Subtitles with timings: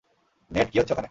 [0.51, 0.99] Net, কী হচ্ছে ওখানে?